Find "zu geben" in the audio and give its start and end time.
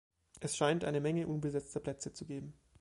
2.11-2.55